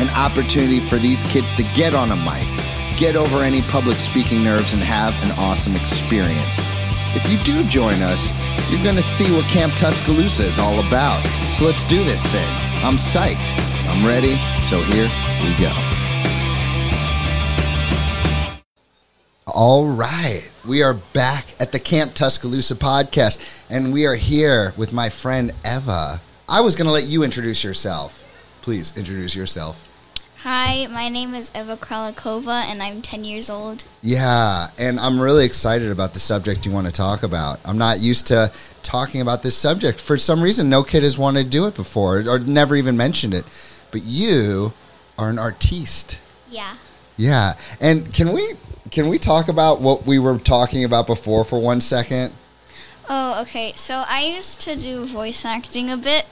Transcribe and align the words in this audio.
An 0.00 0.08
opportunity 0.16 0.80
for 0.80 0.96
these 0.96 1.22
kids 1.24 1.52
to 1.52 1.62
get 1.76 1.92
on 1.92 2.10
a 2.10 2.16
mic, 2.16 2.48
get 2.98 3.16
over 3.16 3.42
any 3.42 3.60
public 3.60 3.98
speaking 3.98 4.42
nerves, 4.42 4.72
and 4.72 4.80
have 4.82 5.12
an 5.22 5.30
awesome 5.38 5.76
experience. 5.76 6.56
If 7.14 7.28
you 7.30 7.36
do 7.44 7.68
join 7.68 8.00
us, 8.00 8.32
you're 8.70 8.82
going 8.82 8.96
to 8.96 9.02
see 9.02 9.30
what 9.30 9.44
Camp 9.44 9.74
Tuscaloosa 9.74 10.44
is 10.44 10.58
all 10.58 10.78
about. 10.86 11.22
So 11.52 11.66
let's 11.66 11.86
do 11.86 12.02
this 12.04 12.24
thing. 12.28 12.48
I'm 12.82 12.94
psyched. 12.94 13.52
I'm 13.90 14.06
ready. 14.06 14.36
So 14.68 14.80
here 14.80 15.10
we 15.42 15.54
go. 15.60 15.70
All 19.48 19.86
right. 19.86 20.48
We 20.66 20.82
are 20.82 20.94
back 20.94 21.60
at 21.60 21.72
the 21.72 21.80
Camp 21.80 22.14
Tuscaloosa 22.14 22.76
podcast, 22.76 23.38
and 23.68 23.92
we 23.92 24.06
are 24.06 24.14
here 24.14 24.72
with 24.78 24.94
my 24.94 25.10
friend 25.10 25.52
Eva. 25.62 26.22
I 26.48 26.62
was 26.62 26.74
going 26.74 26.86
to 26.86 26.92
let 26.92 27.04
you 27.04 27.22
introduce 27.22 27.62
yourself. 27.62 28.24
Please 28.62 28.96
introduce 28.96 29.34
yourself. 29.34 29.89
Hi, 30.42 30.86
my 30.86 31.10
name 31.10 31.34
is 31.34 31.52
Eva 31.54 31.76
Kralikova, 31.76 32.64
and 32.64 32.82
I'm 32.82 33.02
10 33.02 33.24
years 33.24 33.50
old. 33.50 33.84
Yeah, 34.00 34.68
and 34.78 34.98
I'm 34.98 35.20
really 35.20 35.44
excited 35.44 35.90
about 35.90 36.14
the 36.14 36.18
subject 36.18 36.64
you 36.64 36.72
want 36.72 36.86
to 36.86 36.92
talk 36.92 37.22
about. 37.22 37.60
I'm 37.62 37.76
not 37.76 37.98
used 38.00 38.26
to 38.28 38.50
talking 38.82 39.20
about 39.20 39.42
this 39.42 39.54
subject. 39.54 40.00
For 40.00 40.16
some 40.16 40.40
reason, 40.40 40.70
no 40.70 40.82
kid 40.82 41.02
has 41.02 41.18
wanted 41.18 41.44
to 41.44 41.50
do 41.50 41.66
it 41.66 41.74
before 41.74 42.26
or 42.26 42.38
never 42.38 42.74
even 42.74 42.96
mentioned 42.96 43.34
it. 43.34 43.44
But 43.90 44.00
you 44.04 44.72
are 45.18 45.28
an 45.28 45.38
artiste. 45.38 46.18
Yeah. 46.48 46.76
Yeah, 47.18 47.52
and 47.78 48.10
can 48.14 48.32
we 48.32 48.52
can 48.90 49.10
we 49.10 49.18
talk 49.18 49.48
about 49.48 49.82
what 49.82 50.06
we 50.06 50.18
were 50.18 50.38
talking 50.38 50.84
about 50.84 51.06
before 51.06 51.44
for 51.44 51.60
one 51.60 51.82
second? 51.82 52.32
Oh, 53.10 53.42
okay. 53.42 53.74
So 53.76 54.04
I 54.08 54.24
used 54.24 54.62
to 54.62 54.74
do 54.74 55.04
voice 55.04 55.44
acting 55.44 55.90
a 55.90 55.98
bit. 55.98 56.24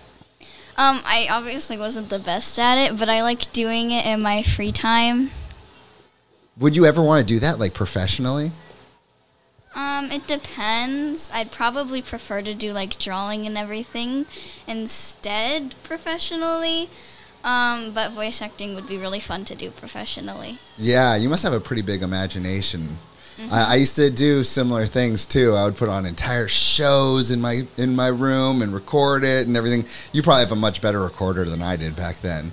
Um, 0.79 1.01
I 1.05 1.27
obviously 1.29 1.77
wasn't 1.77 2.09
the 2.09 2.21
best 2.21 2.57
at 2.57 2.79
it, 2.79 2.97
but 2.97 3.09
I 3.09 3.21
like 3.21 3.53
doing 3.53 3.91
it 3.91 4.07
in 4.07 4.23
my 4.23 4.45
free 4.45 4.71
time. 4.71 5.31
Would 6.57 6.77
you 6.77 6.87
ever 6.87 7.03
want 7.03 7.27
to 7.27 7.35
do 7.35 7.41
that, 7.41 7.59
like 7.59 7.75
professionally? 7.75 8.53
Um, 9.75 10.13
it 10.13 10.29
depends. 10.29 11.33
I'd 11.35 11.51
probably 11.51 12.01
prefer 12.01 12.43
to 12.43 12.55
do 12.55 12.73
like 12.73 12.97
drawing 13.01 13.45
and 13.45 13.59
everything 13.59 14.27
instead 14.69 15.75
professionally. 15.83 16.89
Um, 17.43 17.91
but 17.93 18.13
voice 18.13 18.41
acting 18.41 18.77
would 18.77 18.87
be 18.87 18.99
really 18.99 19.21
fun 19.21 19.45
to 19.47 19.57
do 19.57 19.71
professionally. 19.71 20.59
Yeah, 20.77 21.17
you 21.17 21.29
must 21.29 21.43
have 21.43 21.53
a 21.53 21.61
pretty 21.61 21.83
big 21.83 22.03
imagination. 22.03 22.99
I, 23.51 23.73
I 23.73 23.75
used 23.77 23.97
to 23.97 24.11
do 24.11 24.43
similar 24.45 24.87
things 24.87 25.25
too. 25.25 25.55
I 25.55 25.65
would 25.65 25.77
put 25.77 25.89
on 25.89 26.07
entire 26.07 26.49
shows 26.49 27.31
in 27.31 27.41
my 27.41 27.63
in 27.77 27.95
my 27.95 28.09
room 28.09 28.63
and 28.63 28.75
record 28.75 29.25
it 29.25 29.47
and 29.47 29.57
everything. 29.57 29.85
You 30.13 30.23
probably 30.23 30.43
have 30.43 30.53
a 30.53 30.57
much 30.57 30.83
better 30.83 31.01
recorder 31.01 31.45
than 31.45 31.63
I 31.63 31.77
did 31.77 31.95
back 31.97 32.17
then. 32.21 32.53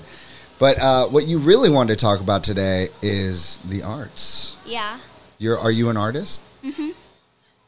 But 0.60 0.80
uh, 0.82 1.08
what 1.08 1.28
you 1.28 1.40
really 1.40 1.70
wanted 1.70 1.98
to 1.98 2.06
talk 2.06 2.22
about 2.22 2.44
today 2.44 2.88
is 3.02 3.58
the 3.68 3.84
arts. 3.84 4.58
Yeah. 4.66 5.00
You're 5.38 5.58
are 5.60 5.72
you 5.72 5.90
an 5.90 5.98
artist? 5.98 6.40
Mhm. 6.64 6.94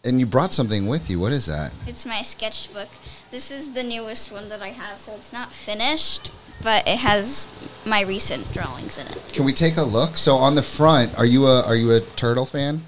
And 0.04 0.20
you 0.20 0.26
brought 0.26 0.54
something 0.54 0.88
with 0.88 1.10
you. 1.10 1.20
What 1.20 1.34
is 1.34 1.48
that? 1.48 1.72
It's 1.86 2.06
my 2.06 2.22
sketchbook. 2.22 2.88
This 3.32 3.52
is 3.52 3.72
the 3.74 3.84
newest 3.84 4.32
one 4.32 4.48
that 4.50 4.62
I 4.62 4.70
have, 4.70 5.00
so 5.00 5.14
it's 5.16 5.34
not 5.34 5.52
finished, 5.52 6.32
but 6.64 6.88
it 6.88 7.00
has 7.00 7.50
my 7.86 8.02
recent 8.02 8.54
drawings 8.54 8.98
in 8.98 9.08
it. 9.08 9.32
Can 9.34 9.44
we 9.44 9.52
take 9.52 9.76
a 9.76 9.84
look? 9.84 10.16
So 10.16 10.36
on 10.36 10.56
the 10.56 10.64
front, 10.64 11.18
are 11.18 11.26
you 11.26 11.48
a 11.48 11.64
are 11.66 11.76
you 11.76 11.92
a 11.92 12.00
turtle 12.00 12.46
fan? 12.46 12.84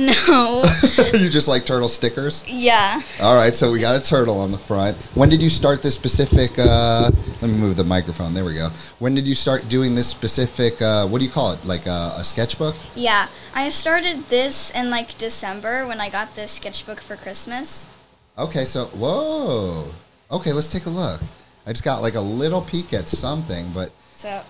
No. 0.00 0.62
you 1.12 1.28
just 1.28 1.46
like 1.46 1.66
turtle 1.66 1.88
stickers? 1.88 2.42
yeah. 2.48 3.02
All 3.20 3.36
right, 3.36 3.54
so 3.54 3.70
we 3.70 3.80
got 3.80 4.02
a 4.02 4.06
turtle 4.06 4.40
on 4.40 4.50
the 4.50 4.56
front. 4.58 4.96
When 5.14 5.28
did 5.28 5.42
you 5.42 5.50
start 5.50 5.82
this 5.82 5.94
specific? 5.94 6.52
Uh, 6.58 7.10
let 7.42 7.50
me 7.50 7.58
move 7.58 7.76
the 7.76 7.84
microphone. 7.84 8.32
There 8.32 8.44
we 8.46 8.54
go. 8.54 8.70
When 8.98 9.14
did 9.14 9.28
you 9.28 9.34
start 9.34 9.68
doing 9.68 9.94
this 9.94 10.06
specific? 10.08 10.80
Uh, 10.80 11.06
what 11.06 11.18
do 11.18 11.26
you 11.26 11.30
call 11.30 11.52
it? 11.52 11.62
Like 11.66 11.84
a, 11.86 12.14
a 12.16 12.24
sketchbook? 12.24 12.74
Yeah. 12.94 13.28
I 13.54 13.68
started 13.68 14.24
this 14.30 14.70
in 14.70 14.88
like 14.88 15.18
December 15.18 15.86
when 15.86 16.00
I 16.00 16.08
got 16.08 16.34
this 16.34 16.52
sketchbook 16.52 17.00
for 17.00 17.16
Christmas. 17.16 17.90
Okay, 18.38 18.64
so 18.64 18.86
whoa. 18.86 19.86
Okay, 20.30 20.52
let's 20.52 20.72
take 20.72 20.86
a 20.86 20.90
look. 20.90 21.20
I 21.66 21.72
just 21.72 21.84
got 21.84 22.00
like 22.00 22.14
a 22.14 22.20
little 22.20 22.62
peek 22.62 22.94
at 22.94 23.06
something, 23.08 23.70
but 23.74 23.92
So, 24.12 24.40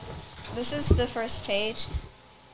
this 0.55 0.73
is 0.73 0.91
the 0.91 1.07
first 1.09 1.45
page. 1.45 1.87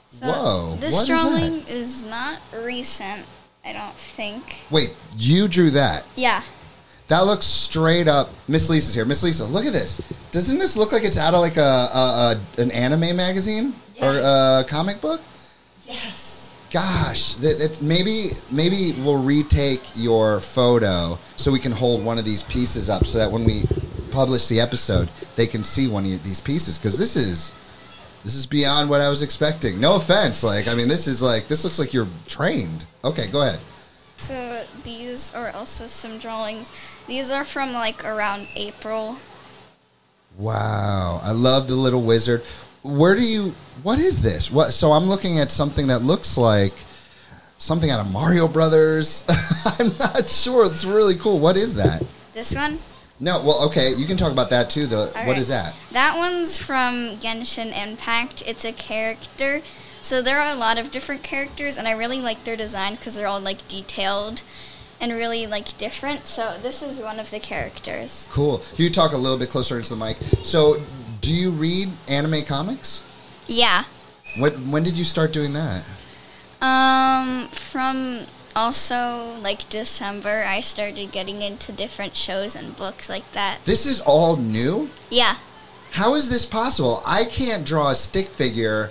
So 0.08 0.26
Whoa, 0.26 0.76
This 0.80 0.94
what 0.94 1.06
drawing 1.06 1.66
is 1.68 2.02
not 2.04 2.38
recent, 2.62 3.26
I 3.64 3.72
don't 3.72 3.94
think. 3.94 4.60
wait, 4.70 4.94
you 5.18 5.48
drew 5.48 5.70
that? 5.70 6.04
Yeah. 6.16 6.42
That 7.08 7.20
looks 7.20 7.46
straight 7.46 8.08
up. 8.08 8.30
Miss 8.48 8.68
Lisa's 8.68 8.92
here. 8.94 9.04
Miss 9.04 9.22
Lisa, 9.22 9.44
look 9.44 9.64
at 9.64 9.72
this. 9.72 9.98
Doesn't 10.32 10.58
this 10.58 10.76
look 10.76 10.92
like 10.92 11.04
it's 11.04 11.16
out 11.18 11.34
of 11.34 11.40
like 11.40 11.56
a, 11.56 11.60
a, 11.60 12.36
a 12.58 12.60
an 12.62 12.70
anime 12.72 13.16
magazine 13.16 13.74
or 14.02 14.08
a 14.10 14.64
comic 14.66 15.00
book? 15.00 15.20
Yes. 15.86 16.52
Gosh, 16.72 17.34
that 17.34 17.60
it, 17.60 17.80
maybe 17.80 18.30
maybe 18.50 18.92
we'll 18.98 19.22
retake 19.22 19.82
your 19.94 20.40
photo 20.40 21.16
so 21.36 21.52
we 21.52 21.60
can 21.60 21.70
hold 21.70 22.04
one 22.04 22.18
of 22.18 22.24
these 22.24 22.42
pieces 22.42 22.90
up 22.90 23.06
so 23.06 23.18
that 23.18 23.30
when 23.30 23.44
we 23.44 23.62
publish 24.10 24.48
the 24.48 24.60
episode, 24.60 25.08
they 25.36 25.46
can 25.46 25.62
see 25.62 25.86
one 25.86 26.04
of 26.04 26.24
these 26.24 26.40
pieces 26.40 26.76
because 26.76 26.98
this 26.98 27.14
is 27.14 27.52
this 28.26 28.34
is 28.34 28.44
beyond 28.44 28.90
what 28.90 29.00
I 29.00 29.08
was 29.08 29.22
expecting. 29.22 29.78
No 29.78 29.94
offense, 29.94 30.42
like 30.42 30.66
I 30.66 30.74
mean, 30.74 30.88
this 30.88 31.06
is 31.06 31.22
like 31.22 31.46
this 31.46 31.62
looks 31.62 31.78
like 31.78 31.94
you're 31.94 32.08
trained. 32.26 32.84
Okay, 33.04 33.28
go 33.28 33.42
ahead. 33.42 33.60
So 34.16 34.64
these 34.82 35.32
are 35.32 35.50
also 35.52 35.86
some 35.86 36.18
drawings. 36.18 36.72
These 37.06 37.30
are 37.30 37.44
from 37.44 37.72
like 37.72 38.04
around 38.04 38.48
April. 38.56 39.16
Wow, 40.36 41.20
I 41.22 41.30
love 41.30 41.68
the 41.68 41.76
little 41.76 42.02
wizard. 42.02 42.42
Where 42.82 43.14
do 43.14 43.22
you? 43.22 43.54
What 43.84 44.00
is 44.00 44.22
this? 44.22 44.50
What? 44.50 44.72
So 44.72 44.90
I'm 44.90 45.04
looking 45.04 45.38
at 45.38 45.52
something 45.52 45.86
that 45.86 46.02
looks 46.02 46.36
like 46.36 46.74
something 47.58 47.92
out 47.92 48.04
of 48.04 48.10
Mario 48.10 48.48
Brothers. 48.48 49.22
I'm 49.78 49.96
not 49.98 50.28
sure. 50.28 50.66
It's 50.66 50.84
really 50.84 51.14
cool. 51.14 51.38
What 51.38 51.56
is 51.56 51.74
that? 51.76 52.02
This 52.34 52.56
one? 52.56 52.80
No, 53.18 53.42
well, 53.42 53.64
okay, 53.66 53.92
you 53.94 54.06
can 54.06 54.16
talk 54.16 54.32
about 54.32 54.50
that 54.50 54.68
too. 54.68 54.86
The 54.86 55.06
what 55.06 55.16
Alright. 55.16 55.38
is 55.38 55.48
that? 55.48 55.74
That 55.92 56.16
one's 56.18 56.58
from 56.58 57.16
Genshin 57.16 57.72
Impact. 57.86 58.42
It's 58.46 58.64
a 58.64 58.72
character. 58.72 59.62
So 60.02 60.22
there 60.22 60.40
are 60.40 60.52
a 60.52 60.58
lot 60.58 60.78
of 60.78 60.92
different 60.92 61.22
characters, 61.22 61.76
and 61.76 61.88
I 61.88 61.92
really 61.92 62.20
like 62.20 62.44
their 62.44 62.56
designs 62.56 62.98
because 62.98 63.14
they're 63.14 63.26
all 63.26 63.40
like 63.40 63.66
detailed 63.68 64.42
and 65.00 65.12
really 65.12 65.46
like 65.46 65.76
different. 65.78 66.26
So 66.26 66.56
this 66.62 66.82
is 66.82 67.00
one 67.00 67.18
of 67.18 67.30
the 67.30 67.40
characters. 67.40 68.28
Cool. 68.30 68.58
Can 68.58 68.84
You 68.84 68.90
talk 68.90 69.12
a 69.12 69.16
little 69.16 69.38
bit 69.38 69.48
closer 69.48 69.78
into 69.78 69.90
the 69.90 69.96
mic. 69.96 70.16
So, 70.44 70.76
do 71.20 71.32
you 71.32 71.50
read 71.50 71.88
anime 72.08 72.42
comics? 72.44 73.02
Yeah. 73.46 73.84
When 74.38 74.70
when 74.70 74.82
did 74.82 74.96
you 74.98 75.04
start 75.04 75.32
doing 75.32 75.54
that? 75.54 75.84
Um, 76.60 77.48
from 77.48 78.26
also 78.56 79.36
like 79.42 79.68
December, 79.68 80.44
I 80.48 80.60
started 80.60 81.12
getting 81.12 81.42
into 81.42 81.70
different 81.70 82.16
shows 82.16 82.56
and 82.56 82.76
books 82.76 83.08
like 83.08 83.30
that. 83.32 83.58
This 83.64 83.86
is 83.86 84.00
all 84.00 84.36
new. 84.36 84.90
Yeah. 85.10 85.36
How 85.92 86.14
is 86.14 86.28
this 86.28 86.46
possible? 86.46 87.02
I 87.06 87.24
can't 87.24 87.66
draw 87.66 87.90
a 87.90 87.94
stick 87.94 88.26
figure. 88.26 88.90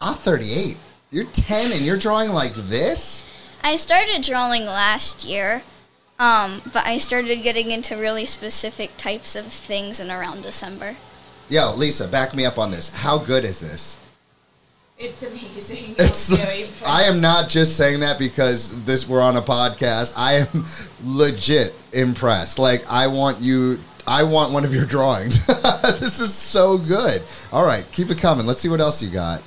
I'm 0.00 0.14
38. 0.14 0.78
You're 1.10 1.24
10 1.24 1.72
and 1.72 1.80
you're 1.82 1.98
drawing 1.98 2.30
like 2.30 2.54
this? 2.54 3.24
I 3.62 3.76
started 3.76 4.22
drawing 4.22 4.64
last 4.66 5.24
year, 5.24 5.62
um, 6.18 6.60
but 6.72 6.86
I 6.86 6.98
started 6.98 7.42
getting 7.42 7.70
into 7.70 7.96
really 7.96 8.26
specific 8.26 8.96
types 8.96 9.34
of 9.34 9.46
things 9.46 10.00
in 10.00 10.10
around 10.10 10.42
December. 10.42 10.96
Yo, 11.48 11.74
Lisa, 11.74 12.08
back 12.08 12.34
me 12.34 12.44
up 12.44 12.58
on 12.58 12.70
this. 12.70 12.94
How 12.94 13.18
good 13.18 13.44
is 13.44 13.60
this? 13.60 14.03
It's 15.04 15.22
amazing. 15.22 15.94
It's 15.98 16.32
I'm. 16.32 16.88
I 16.88 17.02
am 17.04 17.20
not 17.20 17.48
just 17.48 17.76
saying 17.76 18.00
that 18.00 18.18
because 18.18 18.84
this 18.84 19.06
we're 19.08 19.20
on 19.20 19.36
a 19.36 19.42
podcast. 19.42 20.14
I 20.16 20.34
am 20.34 20.64
legit 21.04 21.74
impressed. 21.92 22.58
Like 22.58 22.84
I 22.90 23.06
want 23.08 23.40
you 23.40 23.78
I 24.06 24.22
want 24.22 24.52
one 24.52 24.64
of 24.64 24.74
your 24.74 24.86
drawings. 24.86 25.46
this 26.00 26.20
is 26.20 26.32
so 26.32 26.78
good. 26.78 27.22
All 27.52 27.64
right, 27.64 27.84
keep 27.92 28.10
it 28.10 28.18
coming. 28.18 28.46
Let's 28.46 28.60
see 28.62 28.68
what 28.68 28.80
else 28.80 29.02
you 29.02 29.10
got. 29.10 29.40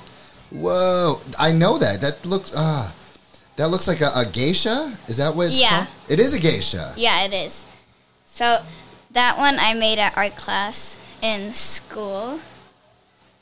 Whoa, 0.50 1.20
I 1.38 1.52
know 1.52 1.76
that. 1.78 2.00
That 2.00 2.24
looks 2.24 2.52
ah 2.56 2.94
that 3.56 3.68
looks 3.68 3.88
like 3.88 4.00
a, 4.00 4.10
a 4.14 4.24
geisha. 4.24 4.96
Is 5.08 5.16
that 5.16 5.34
what 5.34 5.48
it's 5.48 5.60
Yeah. 5.60 5.86
called? 5.86 5.88
It 6.08 6.20
is 6.20 6.34
a 6.34 6.40
geisha. 6.40 6.94
Yeah, 6.96 7.24
it 7.24 7.32
is. 7.34 7.66
So 8.24 8.58
that 9.10 9.38
one 9.38 9.56
I 9.58 9.74
made 9.74 9.98
at 9.98 10.16
art 10.16 10.36
class 10.36 11.00
in 11.20 11.52
school. 11.52 12.38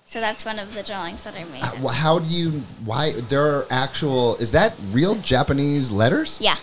So 0.06 0.20
that's 0.20 0.44
one 0.47 0.61
of 0.61 0.73
the 0.73 0.85
drawings 0.85 1.25
that 1.25 1.35
I 1.35 1.44
made. 1.44 1.62
Uh, 1.62 1.88
How 1.88 2.20
do 2.20 2.26
you? 2.26 2.62
Why 2.85 3.12
there 3.29 3.44
are 3.44 3.67
actual? 3.70 4.37
Is 4.37 4.53
that 4.53 4.75
real 4.93 5.17
Japanese 5.17 5.91
letters? 5.91 6.38
Yeah. 6.41 6.56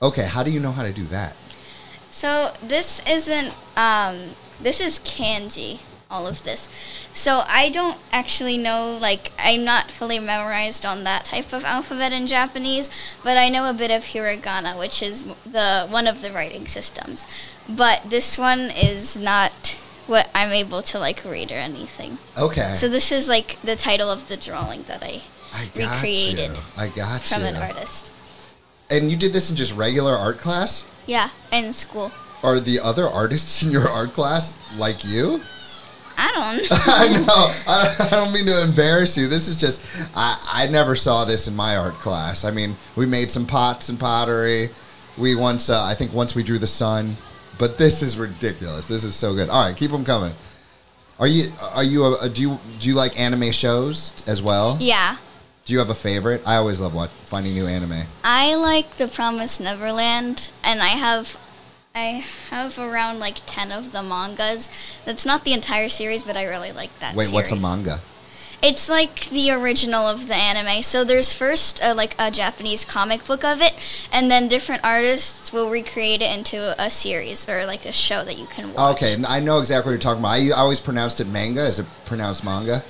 Okay. 0.00 0.26
How 0.26 0.42
do 0.42 0.50
you 0.50 0.58
know 0.58 0.72
how 0.72 0.82
to 0.82 0.92
do 0.92 1.02
that? 1.04 1.36
So 2.10 2.54
this 2.62 3.02
isn't 3.06 3.54
um 3.76 4.16
this 4.60 4.80
is 4.80 4.98
kanji 5.00 5.80
all 6.10 6.26
of 6.26 6.44
this. 6.44 6.68
So 7.12 7.42
I 7.46 7.68
don't 7.68 7.98
actually 8.10 8.56
know 8.56 8.96
like 9.00 9.32
I'm 9.38 9.64
not 9.64 9.90
fully 9.90 10.18
memorized 10.18 10.86
on 10.86 11.04
that 11.04 11.26
type 11.26 11.52
of 11.52 11.64
alphabet 11.64 12.12
in 12.12 12.26
Japanese, 12.26 12.90
but 13.22 13.36
I 13.36 13.50
know 13.50 13.68
a 13.68 13.74
bit 13.74 13.90
of 13.90 14.04
hiragana, 14.04 14.78
which 14.78 15.02
is 15.02 15.22
the 15.44 15.86
one 15.90 16.06
of 16.06 16.22
the 16.22 16.32
writing 16.32 16.66
systems. 16.66 17.26
But 17.68 18.02
this 18.08 18.38
one 18.38 18.70
is 18.70 19.18
not 19.18 19.78
what 20.06 20.30
I'm 20.34 20.52
able 20.52 20.82
to 20.82 20.98
like 20.98 21.24
read 21.24 21.50
or 21.50 21.56
anything. 21.56 22.18
Okay. 22.38 22.74
So 22.74 22.88
this 22.88 23.10
is 23.12 23.28
like 23.28 23.60
the 23.62 23.76
title 23.76 24.10
of 24.10 24.28
the 24.28 24.36
drawing 24.36 24.82
that 24.84 25.02
I 25.02 25.22
I 25.52 25.66
got 25.74 26.02
recreated 26.02 26.56
you. 26.56 26.62
I 26.76 26.88
got 26.88 27.22
from 27.22 27.42
you. 27.42 27.48
an 27.48 27.56
artist. 27.56 28.12
And 28.90 29.10
you 29.10 29.16
did 29.16 29.32
this 29.32 29.50
in 29.50 29.56
just 29.56 29.74
regular 29.76 30.12
art 30.12 30.38
class? 30.38 30.88
Yeah, 31.06 31.30
in 31.52 31.72
school. 31.72 32.12
Are 32.42 32.60
the 32.60 32.78
other 32.80 33.08
artists 33.08 33.62
in 33.64 33.70
your 33.70 33.88
art 33.88 34.12
class 34.12 34.58
like 34.76 35.04
you? 35.04 35.40
I 36.18 36.32
don't 36.32 36.68
I 36.88 37.24
know. 37.26 37.52
I, 37.68 37.96
I 37.98 38.10
don't 38.10 38.32
mean 38.32 38.46
to 38.46 38.62
embarrass 38.62 39.18
you. 39.18 39.28
This 39.28 39.48
is 39.48 39.58
just, 39.58 39.84
I, 40.14 40.38
I 40.50 40.66
never 40.68 40.96
saw 40.96 41.24
this 41.24 41.46
in 41.46 41.54
my 41.54 41.76
art 41.76 41.94
class. 41.94 42.44
I 42.44 42.50
mean, 42.50 42.76
we 42.96 43.04
made 43.04 43.30
some 43.30 43.46
pots 43.46 43.88
and 43.90 44.00
pottery. 44.00 44.70
We 45.18 45.34
once, 45.34 45.68
uh, 45.68 45.84
I 45.84 45.94
think 45.94 46.14
once 46.14 46.34
we 46.34 46.42
drew 46.42 46.58
the 46.58 46.66
sun, 46.66 47.16
but 47.58 47.78
this 47.78 48.02
is 48.02 48.18
ridiculous. 48.18 48.86
This 48.88 49.04
is 49.04 49.14
so 49.14 49.34
good. 49.34 49.48
All 49.48 49.66
right, 49.66 49.76
keep 49.76 49.90
them 49.90 50.04
coming. 50.04 50.32
Are 51.18 51.26
you, 51.26 51.50
are 51.74 51.84
you, 51.84 52.16
a, 52.16 52.28
do 52.28 52.42
you, 52.42 52.58
do 52.78 52.88
you 52.88 52.94
like 52.94 53.18
anime 53.18 53.50
shows 53.50 54.12
as 54.26 54.42
well? 54.42 54.76
Yeah. 54.80 55.16
Do 55.64 55.72
you 55.72 55.78
have 55.78 55.90
a 55.90 55.94
favorite? 55.94 56.42
I 56.46 56.56
always 56.56 56.78
love 56.78 56.94
what, 56.94 57.10
finding 57.10 57.54
new 57.54 57.66
anime. 57.66 58.02
I 58.22 58.54
like 58.54 58.96
The 58.96 59.08
Promised 59.08 59.60
Neverland, 59.60 60.50
and 60.62 60.80
I 60.80 60.88
have, 60.88 61.38
I 61.94 62.24
have 62.50 62.78
around 62.78 63.18
like 63.18 63.40
ten 63.46 63.72
of 63.72 63.92
the 63.92 64.02
mangas. 64.02 64.70
That's 65.04 65.26
not 65.26 65.44
the 65.44 65.54
entire 65.54 65.88
series, 65.88 66.22
but 66.22 66.36
I 66.36 66.44
really 66.44 66.72
like 66.72 66.96
that. 67.00 67.16
Wait, 67.16 67.32
what's 67.32 67.50
a 67.50 67.56
manga? 67.56 68.00
It's 68.66 68.88
like 68.88 69.28
the 69.28 69.52
original 69.52 70.08
of 70.08 70.26
the 70.26 70.34
anime. 70.34 70.82
So 70.82 71.04
there's 71.04 71.32
first 71.32 71.80
uh, 71.80 71.94
like 71.96 72.16
a 72.18 72.32
Japanese 72.32 72.84
comic 72.84 73.24
book 73.24 73.44
of 73.44 73.60
it, 73.60 73.74
and 74.12 74.28
then 74.28 74.48
different 74.48 74.82
artists 74.82 75.52
will 75.52 75.70
recreate 75.70 76.20
it 76.20 76.36
into 76.36 76.74
a 76.76 76.90
series 76.90 77.48
or 77.48 77.64
like 77.64 77.84
a 77.84 77.92
show 77.92 78.24
that 78.24 78.36
you 78.36 78.46
can 78.46 78.74
watch. 78.74 78.96
Okay, 78.96 79.14
I 79.28 79.38
know 79.38 79.60
exactly 79.60 79.90
what 79.90 79.92
you're 79.92 80.00
talking 80.00 80.20
about. 80.20 80.30
I, 80.30 80.48
I 80.48 80.58
always 80.58 80.80
pronounced 80.80 81.20
it 81.20 81.28
manga. 81.28 81.60
Is 81.64 81.78
it 81.78 81.86
pronounced 82.06 82.42
manga? 82.42 82.82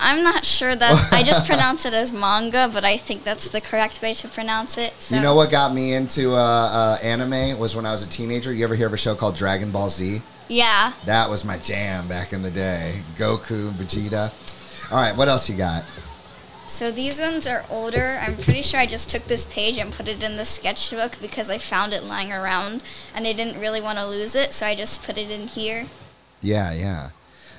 I'm 0.00 0.24
not 0.24 0.46
sure 0.46 0.74
that 0.74 1.12
I 1.12 1.22
just 1.22 1.46
pronounce 1.50 1.84
it 1.84 1.92
as 1.92 2.10
manga, 2.10 2.70
but 2.72 2.82
I 2.82 2.96
think 2.96 3.22
that's 3.22 3.50
the 3.50 3.60
correct 3.60 4.00
way 4.00 4.14
to 4.14 4.28
pronounce 4.28 4.78
it. 4.78 4.94
So. 4.98 5.16
You 5.16 5.20
know 5.20 5.34
what 5.34 5.50
got 5.50 5.74
me 5.74 5.92
into 5.92 6.32
uh, 6.32 6.38
uh, 6.38 6.98
anime 7.02 7.58
was 7.58 7.76
when 7.76 7.84
I 7.84 7.92
was 7.92 8.02
a 8.02 8.08
teenager. 8.08 8.50
You 8.50 8.64
ever 8.64 8.74
hear 8.74 8.86
of 8.86 8.94
a 8.94 8.96
show 8.96 9.14
called 9.14 9.36
Dragon 9.36 9.70
Ball 9.70 9.90
Z? 9.90 10.22
Yeah. 10.48 10.94
That 11.04 11.28
was 11.28 11.44
my 11.44 11.58
jam 11.58 12.08
back 12.08 12.32
in 12.32 12.40
the 12.40 12.50
day. 12.50 13.02
Goku, 13.18 13.72
Vegeta. 13.72 14.32
All 14.92 15.00
right, 15.00 15.16
what 15.16 15.28
else 15.28 15.48
you 15.48 15.56
got? 15.56 15.84
So 16.66 16.90
these 16.90 17.18
ones 17.18 17.46
are 17.46 17.64
older. 17.70 18.18
I'm 18.20 18.36
pretty 18.36 18.60
sure 18.60 18.78
I 18.78 18.84
just 18.84 19.08
took 19.08 19.24
this 19.24 19.46
page 19.46 19.78
and 19.78 19.90
put 19.90 20.06
it 20.06 20.22
in 20.22 20.36
the 20.36 20.44
sketchbook 20.44 21.18
because 21.18 21.48
I 21.48 21.56
found 21.56 21.94
it 21.94 22.04
lying 22.04 22.30
around 22.30 22.84
and 23.14 23.26
I 23.26 23.32
didn't 23.32 23.58
really 23.58 23.80
want 23.80 23.98
to 23.98 24.06
lose 24.06 24.36
it, 24.36 24.52
so 24.52 24.66
I 24.66 24.74
just 24.74 25.02
put 25.02 25.16
it 25.16 25.30
in 25.30 25.48
here. 25.48 25.86
Yeah, 26.42 26.74
yeah. 26.74 27.08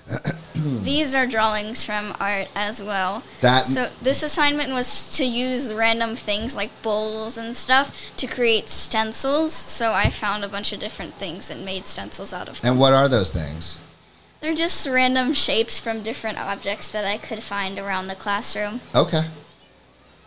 These 0.56 1.15
are 1.15 1.25
drawings 1.25 1.83
from 1.83 2.13
art 2.19 2.50
as 2.56 2.83
well. 2.83 3.24
That 3.41 3.65
So 3.65 3.89
this 4.01 4.21
assignment 4.21 4.71
was 4.71 5.15
to 5.18 5.25
use 5.25 5.74
random 5.74 6.15
things 6.15 6.56
like 6.56 6.69
bowls 6.83 7.35
and 7.35 7.56
stuff 7.56 8.13
to 8.18 8.27
create 8.27 8.69
stencils. 8.69 9.53
So 9.53 9.91
I 9.94 10.09
found 10.09 10.44
a 10.44 10.47
bunch 10.47 10.71
of 10.71 10.80
different 10.80 11.15
things 11.15 11.50
and 11.50 11.65
made 11.65 11.88
stencils 11.88 12.31
out 12.31 12.47
of 12.47 12.62
them. 12.62 12.71
and 12.71 12.80
what 12.80 12.94
are 12.94 13.09
those 13.09 13.31
things? 13.33 13.80
They're 14.44 14.54
just 14.54 14.86
random 14.86 15.31
shapes 15.31 15.80
from 15.80 16.04
different 16.04 16.38
objects 16.38 16.92
that 16.92 17.06
I 17.06 17.18
could 17.18 17.42
find 17.42 17.80
around 17.80 18.07
the 18.07 18.16
classroom. 18.16 18.81
Okay. 18.94 19.22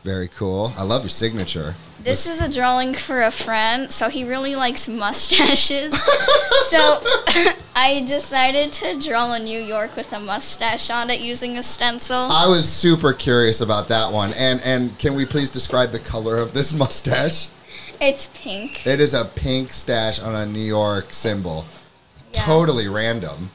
Very 0.05 0.29
cool. 0.29 0.73
I 0.79 0.85
love 0.85 1.03
your 1.03 1.11
signature. 1.11 1.75
This 2.03 2.27
is 2.27 2.41
a 2.41 2.51
drawing 2.51 2.95
for 2.95 3.21
a 3.21 3.31
friend, 3.31 3.93
so 3.93 4.09
he 4.09 4.27
really 4.27 4.57
likes 4.57 4.89
mustaches. 4.89 5.93
so 6.69 6.79
I 7.77 8.07
decided 8.09 8.73
to 8.73 8.99
draw 8.99 9.35
a 9.35 9.39
New 9.39 9.61
York 9.61 9.95
with 9.97 10.11
a 10.15 10.21
mustache 10.21 10.89
on 10.89 11.11
it 11.11 11.21
using 11.21 11.59
a 11.59 11.63
stencil. 11.63 12.17
I 12.17 12.49
was 12.49 12.67
super 12.67 13.13
curious 13.13 13.61
about 13.61 13.89
that 13.89 14.11
one. 14.11 14.33
And 14.33 14.63
and 14.63 14.99
can 14.99 15.15
we 15.15 15.27
please 15.27 15.51
describe 15.51 15.91
the 15.93 15.99
color 15.99 16.39
of 16.39 16.55
this 16.55 16.73
mustache? 16.85 17.51
It's 18.01 18.31
pink. 18.33 18.87
It 18.87 18.99
is 18.99 19.13
a 19.13 19.27
pink 19.27 19.75
stash 19.75 20.23
on 20.23 20.35
a 20.35 20.47
New 20.47 20.59
York 20.59 21.13
symbol. 21.13 21.67
Yeah. 22.33 22.45
Totally 22.47 22.89
random. 22.89 23.51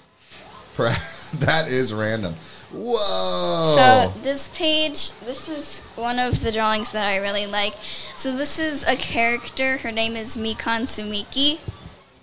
That 1.35 1.69
is 1.69 1.93
random. 1.93 2.35
Whoa. 2.73 3.73
So 3.75 4.21
this 4.21 4.49
page, 4.49 5.11
this 5.21 5.47
is 5.47 5.81
one 5.95 6.19
of 6.19 6.41
the 6.41 6.51
drawings 6.51 6.91
that 6.91 7.07
I 7.07 7.17
really 7.17 7.45
like. 7.45 7.73
So 8.17 8.35
this 8.35 8.59
is 8.59 8.85
a 8.85 8.95
character. 8.95 9.77
Her 9.77 9.91
name 9.91 10.15
is 10.15 10.35
Mikan 10.37 10.83
Tsumiki, 10.83 11.59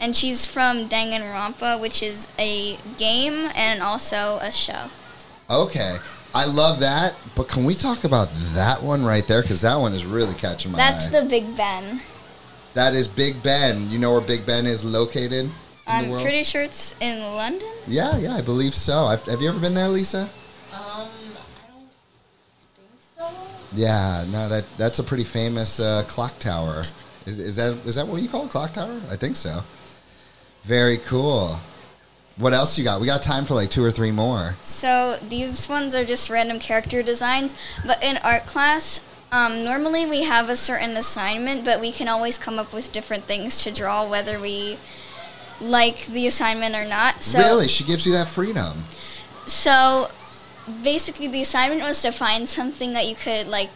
and 0.00 0.14
she's 0.14 0.46
from 0.46 0.88
Danganronpa, 0.88 1.80
which 1.80 2.02
is 2.02 2.28
a 2.38 2.76
game 2.98 3.50
and 3.54 3.82
also 3.82 4.38
a 4.42 4.52
show. 4.52 4.90
Okay. 5.50 5.96
I 6.34 6.44
love 6.44 6.80
that, 6.80 7.14
but 7.34 7.48
can 7.48 7.64
we 7.64 7.74
talk 7.74 8.04
about 8.04 8.28
that 8.54 8.82
one 8.82 9.04
right 9.04 9.26
there? 9.26 9.40
Because 9.40 9.62
that 9.62 9.76
one 9.76 9.94
is 9.94 10.04
really 10.04 10.34
catching 10.34 10.72
my 10.72 10.78
That's 10.78 11.06
eye. 11.06 11.10
That's 11.10 11.24
the 11.24 11.30
Big 11.30 11.56
Ben. 11.56 12.00
that 12.74 12.94
is 12.94 13.08
Big 13.08 13.42
Ben. 13.42 13.90
You 13.90 13.98
know 13.98 14.12
where 14.12 14.20
Big 14.20 14.44
Ben 14.44 14.66
is 14.66 14.84
located 14.84 15.50
I'm 15.88 16.10
world? 16.10 16.22
pretty 16.22 16.44
sure 16.44 16.62
it's 16.62 16.94
in 17.00 17.20
London. 17.20 17.68
yeah, 17.86 18.16
yeah, 18.18 18.34
I 18.34 18.42
believe 18.42 18.74
so. 18.74 19.04
I've, 19.04 19.22
have 19.24 19.40
you 19.40 19.48
ever 19.48 19.58
been 19.58 19.74
there, 19.74 19.88
Lisa? 19.88 20.22
Um, 20.22 20.28
I 20.72 21.06
don't 21.66 21.88
think 22.76 23.00
so. 23.16 23.26
Yeah, 23.72 24.24
no, 24.30 24.48
that 24.48 24.64
that's 24.76 24.98
a 24.98 25.02
pretty 25.04 25.24
famous 25.24 25.80
uh, 25.80 26.04
clock 26.06 26.38
tower. 26.38 26.80
Is, 27.26 27.38
is 27.38 27.56
that 27.56 27.72
is 27.86 27.94
that 27.96 28.06
what 28.06 28.22
you 28.22 28.28
call 28.28 28.46
a 28.46 28.48
clock 28.48 28.74
tower? 28.74 29.00
I 29.10 29.16
think 29.16 29.36
so. 29.36 29.60
Very 30.62 30.98
cool. 30.98 31.58
What 32.36 32.52
else 32.52 32.78
you 32.78 32.84
got? 32.84 33.00
We 33.00 33.06
got 33.06 33.22
time 33.22 33.44
for 33.44 33.54
like 33.54 33.68
two 33.70 33.82
or 33.82 33.90
three 33.90 34.12
more. 34.12 34.54
So 34.62 35.18
these 35.28 35.68
ones 35.68 35.94
are 35.94 36.04
just 36.04 36.30
random 36.30 36.60
character 36.60 37.02
designs, 37.02 37.54
but 37.84 38.02
in 38.04 38.16
art 38.18 38.46
class, 38.46 39.04
um, 39.32 39.64
normally 39.64 40.06
we 40.06 40.22
have 40.22 40.48
a 40.48 40.54
certain 40.54 40.90
assignment, 40.96 41.64
but 41.64 41.80
we 41.80 41.90
can 41.90 42.06
always 42.06 42.38
come 42.38 42.58
up 42.58 42.72
with 42.72 42.92
different 42.92 43.24
things 43.24 43.62
to 43.64 43.72
draw, 43.72 44.08
whether 44.08 44.38
we 44.38 44.78
like 45.60 46.06
the 46.06 46.26
assignment 46.26 46.74
or 46.74 46.86
not. 46.86 47.22
So, 47.22 47.38
really, 47.38 47.68
she 47.68 47.84
gives 47.84 48.06
you 48.06 48.12
that 48.12 48.28
freedom. 48.28 48.84
so 49.46 50.08
basically, 50.82 51.26
the 51.28 51.42
assignment 51.42 51.82
was 51.82 52.00
to 52.02 52.12
find 52.12 52.48
something 52.48 52.92
that 52.92 53.06
you 53.06 53.14
could 53.14 53.46
like 53.46 53.70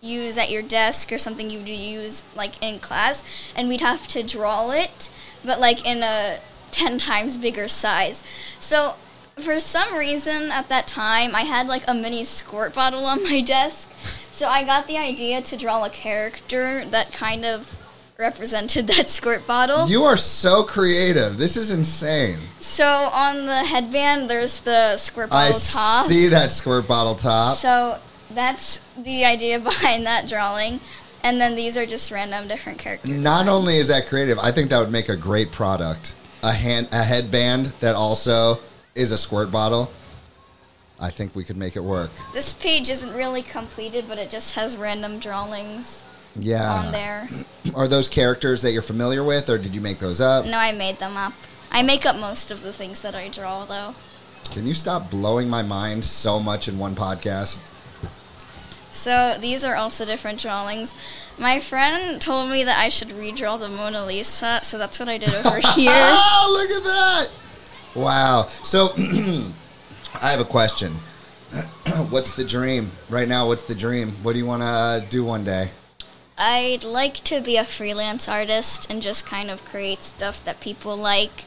use 0.00 0.36
at 0.36 0.50
your 0.50 0.62
desk 0.62 1.12
or 1.12 1.18
something 1.18 1.48
you 1.48 1.58
would 1.60 1.68
use 1.68 2.24
like 2.34 2.62
in 2.62 2.78
class, 2.78 3.52
and 3.54 3.68
we'd 3.68 3.80
have 3.80 4.08
to 4.08 4.22
draw 4.22 4.70
it, 4.70 5.10
but 5.44 5.60
like 5.60 5.86
in 5.86 6.02
a 6.02 6.38
ten 6.70 6.98
times 6.98 7.36
bigger 7.36 7.68
size. 7.68 8.24
So 8.58 8.94
for 9.36 9.58
some 9.58 9.96
reason 9.96 10.50
at 10.50 10.68
that 10.68 10.86
time, 10.86 11.34
I 11.34 11.42
had 11.42 11.66
like 11.66 11.84
a 11.86 11.94
mini 11.94 12.24
squirt 12.24 12.74
bottle 12.74 13.06
on 13.06 13.22
my 13.22 13.40
desk. 13.46 13.90
So 14.32 14.48
I 14.48 14.64
got 14.64 14.86
the 14.86 14.98
idea 14.98 15.42
to 15.42 15.56
draw 15.56 15.84
a 15.84 15.90
character 15.90 16.84
that 16.86 17.12
kind 17.12 17.44
of 17.44 17.78
represented 18.22 18.86
that 18.86 19.10
squirt 19.10 19.44
bottle. 19.48 19.88
You 19.88 20.04
are 20.04 20.16
so 20.16 20.62
creative. 20.62 21.38
This 21.38 21.56
is 21.56 21.72
insane. 21.72 22.38
So 22.60 22.86
on 22.86 23.46
the 23.46 23.64
headband, 23.64 24.30
there's 24.30 24.60
the 24.60 24.96
squirt 24.96 25.26
I 25.32 25.48
bottle 25.48 25.60
top. 25.60 26.06
see 26.06 26.28
that 26.28 26.52
squirt 26.52 26.86
bottle 26.86 27.16
top. 27.16 27.56
So 27.56 27.98
that's 28.30 28.78
the 28.96 29.24
idea 29.24 29.58
behind 29.72 30.06
that 30.06 30.28
drawing. 30.28 30.78
And 31.24 31.40
then 31.40 31.56
these 31.56 31.76
are 31.76 31.84
just 31.84 32.10
random 32.12 32.46
different 32.48 32.78
characters. 32.78 33.10
Not 33.10 33.48
only 33.48 33.76
is 33.76 33.88
that 33.88 34.06
creative, 34.06 34.38
I 34.38 34.52
think 34.52 34.70
that 34.70 34.78
would 34.78 34.92
make 34.92 35.08
a 35.08 35.16
great 35.16 35.50
product. 35.50 36.14
A 36.44 36.52
hand, 36.52 36.88
a 36.92 37.02
headband 37.02 37.66
that 37.80 37.94
also 37.94 38.58
is 38.94 39.10
a 39.10 39.18
squirt 39.18 39.50
bottle. 39.52 39.90
I 41.00 41.10
think 41.10 41.34
we 41.34 41.42
could 41.42 41.56
make 41.56 41.74
it 41.74 41.82
work. 41.82 42.10
This 42.32 42.54
page 42.54 42.88
isn't 42.88 43.12
really 43.14 43.42
completed, 43.42 44.04
but 44.08 44.18
it 44.18 44.30
just 44.30 44.54
has 44.54 44.76
random 44.76 45.18
drawings 45.18 46.04
Yeah. 46.36 46.70
on 46.72 46.92
there. 46.92 47.28
Are 47.76 47.88
those 47.88 48.08
characters 48.08 48.62
that 48.62 48.72
you're 48.72 48.82
familiar 48.82 49.22
with, 49.24 49.48
or 49.48 49.58
did 49.58 49.74
you 49.74 49.80
make 49.80 49.98
those 49.98 50.20
up? 50.20 50.46
No, 50.46 50.56
I 50.58 50.72
made 50.72 50.98
them 50.98 51.16
up. 51.16 51.32
I 51.70 51.82
make 51.82 52.04
up 52.04 52.16
most 52.16 52.50
of 52.50 52.62
the 52.62 52.72
things 52.72 53.02
that 53.02 53.14
I 53.14 53.28
draw, 53.28 53.64
though. 53.64 53.94
Can 54.50 54.66
you 54.66 54.74
stop 54.74 55.10
blowing 55.10 55.48
my 55.48 55.62
mind 55.62 56.04
so 56.04 56.40
much 56.40 56.68
in 56.68 56.78
one 56.78 56.94
podcast? 56.94 57.60
So 58.90 59.36
these 59.40 59.64
are 59.64 59.74
also 59.74 60.04
different 60.04 60.38
drawings. 60.40 60.94
My 61.38 61.60
friend 61.60 62.20
told 62.20 62.50
me 62.50 62.62
that 62.64 62.78
I 62.78 62.90
should 62.90 63.08
redraw 63.08 63.58
the 63.58 63.68
Mona 63.68 64.04
Lisa, 64.04 64.60
so 64.62 64.76
that's 64.76 65.00
what 65.00 65.08
I 65.08 65.16
did 65.18 65.32
over 65.34 65.58
here. 65.74 65.90
Oh, 65.94 66.50
look 66.52 66.70
at 66.70 66.84
that! 66.84 67.30
Wow. 67.94 68.48
So, 68.64 68.88
I 70.22 70.30
have 70.30 70.40
a 70.40 70.44
question. 70.44 70.92
what's 72.10 72.34
the 72.34 72.44
dream 72.44 72.90
right 73.08 73.28
now? 73.28 73.46
What's 73.46 73.62
the 73.62 73.74
dream? 73.74 74.10
What 74.22 74.32
do 74.34 74.38
you 74.38 74.46
want 74.46 74.62
to 74.62 74.68
uh, 74.68 75.00
do 75.00 75.24
one 75.24 75.44
day? 75.44 75.70
I'd 76.44 76.82
like 76.82 77.22
to 77.24 77.40
be 77.40 77.56
a 77.56 77.62
freelance 77.62 78.28
artist 78.28 78.90
and 78.90 79.00
just 79.00 79.24
kind 79.24 79.48
of 79.48 79.64
create 79.64 80.02
stuff 80.02 80.44
that 80.44 80.60
people 80.60 80.96
like. 80.96 81.44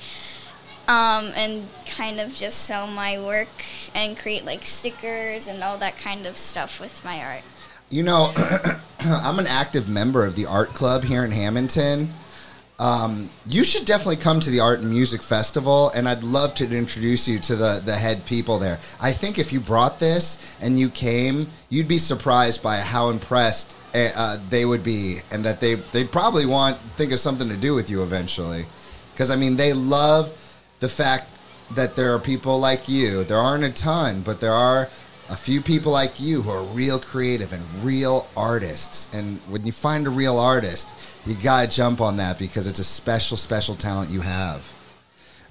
Um, 0.87 1.31
and 1.35 1.67
kind 1.85 2.19
of 2.19 2.33
just 2.33 2.59
sell 2.59 2.87
my 2.87 3.19
work 3.19 3.49
and 3.93 4.15
create 4.15 4.45
like 4.45 4.65
stickers 4.65 5.47
and 5.47 5.63
all 5.63 5.79
that 5.79 5.97
kind 5.97 6.25
of 6.27 6.37
stuff 6.37 6.79
with 6.79 7.03
my 7.03 7.21
art. 7.21 7.41
You 7.89 8.03
know, 8.03 8.31
I'm 8.99 9.39
an 9.39 9.47
active 9.47 9.89
member 9.89 10.23
of 10.23 10.35
the 10.35 10.45
art 10.45 10.69
club 10.69 11.03
here 11.03 11.25
in 11.25 11.31
Hamilton. 11.31 12.13
Um, 12.77 13.29
you 13.47 13.63
should 13.63 13.85
definitely 13.85 14.17
come 14.17 14.41
to 14.41 14.49
the 14.49 14.59
Art 14.59 14.79
and 14.79 14.89
Music 14.89 15.21
Festival, 15.21 15.91
and 15.91 16.09
I'd 16.09 16.23
love 16.23 16.55
to 16.55 16.65
introduce 16.65 17.27
you 17.27 17.39
to 17.39 17.55
the, 17.55 17.81
the 17.83 17.93
head 17.93 18.25
people 18.25 18.59
there. 18.59 18.79
I 18.99 19.13
think 19.13 19.39
if 19.39 19.53
you 19.53 19.61
brought 19.61 19.99
this 19.99 20.45
and 20.59 20.77
you 20.77 20.89
came, 20.89 21.47
you'd 21.69 21.87
be 21.87 21.97
surprised 21.97 22.61
by 22.61 22.77
how 22.77 23.09
impressed 23.09 23.75
eh, 23.93 24.11
uh, 24.13 24.37
they 24.49 24.65
would 24.65 24.83
be, 24.83 25.19
and 25.31 25.45
that 25.45 25.61
they 25.61 25.75
they 25.75 26.03
probably 26.03 26.45
want 26.45 26.77
think 26.97 27.13
of 27.13 27.19
something 27.19 27.47
to 27.47 27.55
do 27.55 27.73
with 27.73 27.89
you 27.89 28.03
eventually, 28.03 28.65
because 29.13 29.31
I 29.31 29.37
mean 29.37 29.55
they 29.55 29.71
love 29.71 30.29
the 30.79 30.89
fact 30.89 31.29
that 31.71 31.95
there 31.95 32.13
are 32.13 32.19
people 32.19 32.59
like 32.59 32.89
you. 32.89 33.23
There 33.23 33.37
aren't 33.37 33.63
a 33.63 33.71
ton, 33.71 34.21
but 34.21 34.41
there 34.41 34.53
are 34.53 34.89
a 35.29 35.35
few 35.35 35.61
people 35.61 35.91
like 35.91 36.19
you 36.19 36.41
who 36.41 36.51
are 36.51 36.63
real 36.63 36.99
creative 36.99 37.51
and 37.51 37.63
real 37.83 38.27
artists. 38.37 39.13
And 39.13 39.39
when 39.49 39.65
you 39.65 39.71
find 39.71 40.05
a 40.05 40.09
real 40.09 40.37
artist, 40.37 40.95
you 41.25 41.35
gotta 41.35 41.67
jump 41.67 42.01
on 42.01 42.17
that 42.17 42.37
because 42.37 42.67
it's 42.67 42.79
a 42.79 42.83
special, 42.83 43.37
special 43.37 43.75
talent 43.75 44.11
you 44.11 44.21
have. 44.21 44.71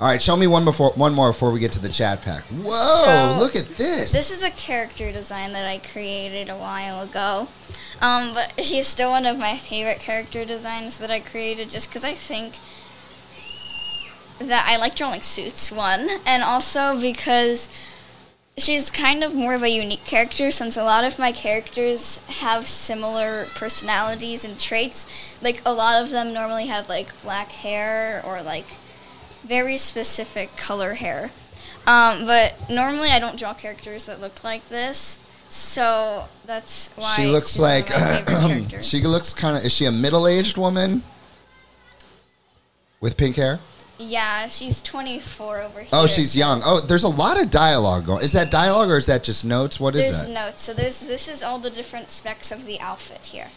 All 0.01 0.09
right, 0.09 0.21
show 0.21 0.37
me 0.37 0.47
one 0.47 0.65
before 0.65 0.91
one 0.97 1.15
more 1.15 1.31
before 1.31 1.53
we 1.53 1.61
get 1.61 1.73
to 1.73 1.81
the 1.81 1.89
chat 1.89 2.23
pack. 2.23 2.43
Whoa, 2.45 3.03
So, 3.05 3.39
look 3.41 3.55
at 3.55 3.67
this. 3.77 4.13
This 4.13 4.33
is 4.33 4.43
a 4.43 4.51
character 4.51 5.13
design 5.13 5.53
that 5.53 5.67
I 5.67 5.79
created 5.79 6.49
a 6.49 6.57
while 6.57 7.03
ago. 7.03 7.49
Um, 8.03 8.35
but 8.35 8.53
she's 8.63 8.89
still 8.89 9.11
one 9.11 9.25
of 9.25 9.39
my 9.39 9.57
favorite 9.57 10.01
character 10.01 10.45
designs 10.45 10.99
that 10.99 11.11
I 11.11 11.21
created 11.21 11.71
just 11.71 11.89
because 11.89 12.05
I 12.05 12.13
think 12.13 12.59
that 14.41 14.67
I 14.69 14.77
like 14.79 14.97
drawing 14.97 15.23
suits, 15.23 15.71
one, 15.71 16.09
and 16.27 16.43
also 16.43 17.01
because 17.01 17.69
she's 18.57 18.91
kind 18.91 19.25
of 19.25 19.35
more 19.35 19.55
of 19.55 19.63
a 19.63 19.69
unique 19.69 20.05
character 20.05 20.51
since 20.51 20.77
a 20.77 20.85
lot 20.85 21.05
of 21.05 21.19
my 21.19 21.33
characters 21.33 22.25
have 22.29 22.67
similar 22.67 23.47
personalities 23.55 24.45
and 24.45 24.59
traits. 24.59 25.37
Like, 25.43 25.63
a 25.67 25.73
lot 25.73 26.03
of 26.03 26.11
them 26.11 26.33
normally 26.33 26.67
have, 26.67 26.89
like, 26.89 27.21
black 27.23 27.49
hair 27.49 28.23
or, 28.25 28.43
like, 28.43 28.67
very 29.43 29.77
specific 29.77 30.57
color 30.57 30.95
hair. 30.95 31.31
Um, 31.87 32.25
but 32.25 32.55
normally 32.71 33.11
I 33.11 33.19
don't 33.19 33.39
draw 33.39 33.53
characters 33.53 34.05
that 34.05 34.21
look 34.21 34.43
like 34.43 34.69
this. 34.69 35.19
So 35.51 36.25
that's 36.47 36.91
why 36.97 37.15
she 37.17 37.27
looks 37.27 37.53
she's 37.53 37.61
one 37.61 37.83
of 37.83 38.73
like 38.73 38.83
she 38.83 39.03
looks 39.03 39.35
kind 39.35 39.57
of. 39.57 39.65
Is 39.65 39.73
she 39.73 39.85
a 39.85 39.93
middle-aged 39.93 40.57
woman 40.57 41.03
with 43.01 43.17
pink 43.17 43.37
hair? 43.37 43.61
Yeah, 43.99 44.49
she's 44.49 44.83
24 44.83 45.61
over 45.61 45.81
here. 45.81 45.89
Oh, 45.93 46.07
she's 46.07 46.37
young. 46.37 46.61
Oh, 46.65 46.81
there's 46.81 47.05
a 47.05 47.09
lot 47.09 47.41
of 47.41 47.51
dialogue 47.51 48.07
going. 48.07 48.25
Is 48.25 48.33
that 48.33 48.51
dialogue 48.51 48.89
or 48.91 48.97
is 48.97 49.07
that 49.07 49.23
just 49.23 49.45
notes? 49.45 49.79
What 49.79 49.95
is 49.95 50.03
There's 50.03 50.27
that? 50.27 50.33
notes. 50.33 50.63
So 50.63 50.75
there's 50.75 51.01
this 51.07 51.29
is 51.29 51.43
all 51.43 51.59
the 51.59 51.71
different 51.71 52.11
specs 52.11 52.51
of 52.51 52.67
the 52.67 52.81
outfit 52.81 53.27
here. 53.27 53.49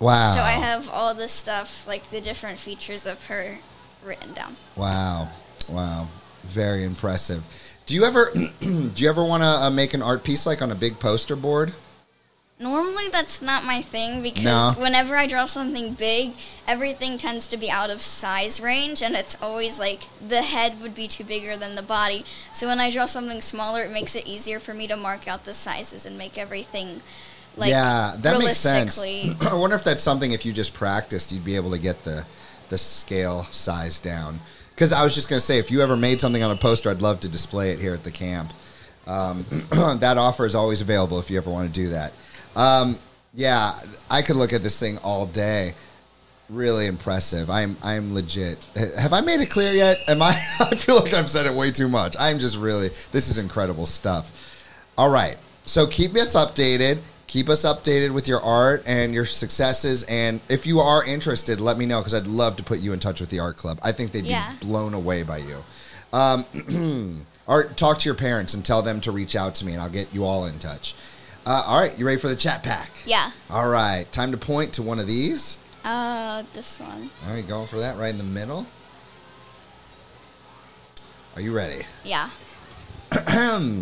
wow. 0.00 0.32
So 0.34 0.40
I 0.40 0.52
have 0.52 0.88
all 0.90 1.14
this 1.14 1.32
stuff, 1.32 1.86
like 1.86 2.10
the 2.10 2.20
different 2.20 2.58
features 2.58 3.06
of 3.06 3.24
her, 3.26 3.58
written 4.04 4.32
down. 4.34 4.56
Wow, 4.74 5.28
wow, 5.68 6.08
very 6.42 6.82
impressive. 6.84 7.44
Do 7.86 7.94
you 7.94 8.04
ever 8.04 8.30
do 8.60 8.92
you 8.96 9.08
ever 9.08 9.24
want 9.24 9.42
to 9.44 9.46
uh, 9.46 9.70
make 9.70 9.94
an 9.94 10.02
art 10.02 10.24
piece 10.24 10.44
like 10.44 10.60
on 10.60 10.72
a 10.72 10.74
big 10.76 10.98
poster 10.98 11.36
board? 11.36 11.72
Normally 12.58 13.04
that's 13.12 13.42
not 13.42 13.64
my 13.64 13.82
thing 13.82 14.22
because 14.22 14.44
No. 14.44 14.72
whenever 14.78 15.14
I 15.14 15.26
draw 15.26 15.44
something 15.44 15.92
big, 15.92 16.32
everything 16.66 17.18
tends 17.18 17.46
to 17.48 17.58
be 17.58 17.70
out 17.70 17.90
of 17.90 18.00
size 18.00 18.60
range 18.60 19.02
and 19.02 19.14
it's 19.14 19.36
always 19.42 19.78
like 19.78 20.04
the 20.26 20.40
head 20.40 20.80
would 20.80 20.94
be 20.94 21.06
too 21.06 21.22
bigger 21.24 21.54
than 21.56 21.74
the 21.74 21.82
body. 21.82 22.24
So 22.54 22.66
when 22.66 22.80
I 22.80 22.90
draw 22.90 23.04
something 23.04 23.42
smaller, 23.42 23.82
it 23.82 23.90
makes 23.92 24.16
it 24.16 24.26
easier 24.26 24.58
for 24.58 24.72
me 24.72 24.86
to 24.86 24.96
mark 24.96 25.28
out 25.28 25.44
the 25.44 25.52
sizes 25.52 26.06
and 26.06 26.16
make 26.16 26.38
everything 26.38 27.02
like 27.56 27.70
yeah, 27.70 28.14
that 28.18 28.38
makes 28.38 28.56
sense. 28.56 28.98
I 29.50 29.54
wonder 29.54 29.76
if 29.76 29.84
that's 29.84 30.02
something 30.02 30.32
if 30.32 30.46
you 30.46 30.52
just 30.54 30.72
practiced, 30.72 31.32
you'd 31.32 31.44
be 31.44 31.56
able 31.56 31.72
to 31.72 31.78
get 31.78 32.04
the 32.04 32.24
the 32.70 32.78
scale 32.78 33.44
size 33.52 33.98
down. 33.98 34.40
Because 34.70 34.92
I 34.92 35.04
was 35.04 35.14
just 35.14 35.28
gonna 35.28 35.40
say, 35.40 35.58
if 35.58 35.70
you 35.70 35.82
ever 35.82 35.96
made 35.96 36.20
something 36.22 36.42
on 36.42 36.50
a 36.50 36.56
poster, 36.56 36.90
I'd 36.90 37.02
love 37.02 37.20
to 37.20 37.28
display 37.28 37.70
it 37.70 37.80
here 37.80 37.94
at 37.94 38.02
the 38.02 38.10
camp. 38.10 38.52
Um, 39.06 39.44
that 40.00 40.16
offer 40.18 40.44
is 40.44 40.54
always 40.54 40.80
available 40.80 41.18
if 41.18 41.30
you 41.30 41.36
ever 41.36 41.50
want 41.50 41.68
to 41.68 41.72
do 41.72 41.90
that. 41.90 42.12
Um, 42.56 42.98
yeah, 43.34 43.72
I 44.10 44.22
could 44.22 44.36
look 44.36 44.52
at 44.52 44.62
this 44.62 44.80
thing 44.80 44.98
all 44.98 45.26
day. 45.26 45.74
Really 46.48 46.86
impressive. 46.86 47.50
I'm 47.50 47.76
I'm 47.82 48.14
legit. 48.14 48.64
Have 48.98 49.12
I 49.12 49.20
made 49.20 49.40
it 49.40 49.50
clear 49.50 49.72
yet? 49.72 49.98
Am 50.08 50.22
I? 50.22 50.28
I 50.60 50.74
feel 50.76 51.00
like 51.02 51.12
I've 51.12 51.28
said 51.28 51.44
it 51.46 51.54
way 51.54 51.70
too 51.72 51.88
much. 51.88 52.16
I'm 52.18 52.38
just 52.38 52.56
really. 52.56 52.88
This 53.12 53.28
is 53.28 53.38
incredible 53.38 53.84
stuff. 53.86 54.64
All 54.96 55.10
right. 55.10 55.36
So 55.66 55.86
keep 55.86 56.14
us 56.14 56.34
updated. 56.36 56.98
Keep 57.26 57.48
us 57.48 57.64
updated 57.64 58.14
with 58.14 58.28
your 58.28 58.40
art 58.40 58.84
and 58.86 59.12
your 59.12 59.26
successes. 59.26 60.04
And 60.04 60.40
if 60.48 60.64
you 60.64 60.78
are 60.78 61.04
interested, 61.04 61.60
let 61.60 61.76
me 61.76 61.84
know 61.84 61.98
because 61.98 62.14
I'd 62.14 62.28
love 62.28 62.54
to 62.56 62.62
put 62.62 62.78
you 62.78 62.92
in 62.92 63.00
touch 63.00 63.20
with 63.20 63.30
the 63.30 63.40
art 63.40 63.56
club. 63.56 63.80
I 63.82 63.90
think 63.90 64.12
they'd 64.12 64.24
Yeah. 64.24 64.48
be 64.60 64.66
blown 64.66 64.94
away 64.94 65.24
by 65.24 65.38
you. 65.38 65.56
Um, 66.12 67.26
or 67.48 67.64
talk 67.64 67.98
to 67.98 68.04
your 68.08 68.14
parents 68.14 68.54
and 68.54 68.64
tell 68.64 68.80
them 68.80 69.00
to 69.02 69.10
reach 69.10 69.34
out 69.34 69.56
to 69.56 69.66
me, 69.66 69.72
and 69.72 69.82
I'll 69.82 69.88
get 69.90 70.14
you 70.14 70.24
all 70.24 70.46
in 70.46 70.60
touch. 70.60 70.94
Uh, 71.46 71.62
all 71.64 71.80
right, 71.80 71.96
you 71.96 72.04
ready 72.04 72.18
for 72.18 72.26
the 72.26 72.34
chat 72.34 72.64
pack? 72.64 72.90
Yeah. 73.06 73.30
All 73.50 73.68
right, 73.68 74.04
time 74.10 74.32
to 74.32 74.36
point 74.36 74.72
to 74.74 74.82
one 74.82 74.98
of 74.98 75.06
these. 75.06 75.58
Uh, 75.84 76.42
this 76.52 76.80
one. 76.80 77.08
All 77.28 77.34
right, 77.34 77.46
going 77.46 77.68
for 77.68 77.78
that 77.78 77.96
right 77.96 78.10
in 78.10 78.18
the 78.18 78.24
middle. 78.24 78.66
Are 81.36 81.40
you 81.40 81.54
ready? 81.54 81.84
Yeah. 82.04 82.30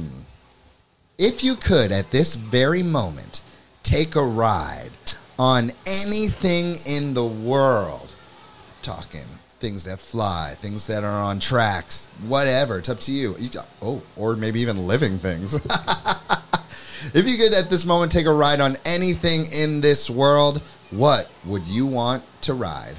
If 1.16 1.44
you 1.44 1.54
could, 1.54 1.92
at 1.92 2.10
this 2.10 2.34
very 2.34 2.82
moment, 2.82 3.40
take 3.84 4.16
a 4.16 4.22
ride 4.22 4.90
on 5.38 5.70
anything 5.86 6.78
in 6.84 7.14
the 7.14 7.24
world, 7.24 8.12
talking 8.82 9.26
things 9.60 9.84
that 9.84 10.00
fly, 10.00 10.54
things 10.56 10.88
that 10.88 11.04
are 11.04 11.22
on 11.22 11.38
tracks, 11.38 12.08
whatever, 12.26 12.78
it's 12.78 12.88
up 12.88 12.98
to 13.00 13.12
you. 13.12 13.36
you 13.38 13.48
oh, 13.80 14.02
or 14.16 14.34
maybe 14.34 14.60
even 14.60 14.88
living 14.88 15.18
things. 15.18 15.54
if 17.12 17.28
you 17.28 17.36
could, 17.36 17.52
at 17.52 17.70
this 17.70 17.84
moment, 17.84 18.12
take 18.12 18.26
a 18.26 18.32
ride 18.32 18.60
on 18.60 18.76
anything 18.84 19.46
in 19.52 19.80
this 19.80 20.08
world, 20.08 20.62
what 20.90 21.30
would 21.44 21.64
you 21.64 21.86
want 21.86 22.22
to 22.42 22.54
ride? 22.54 22.96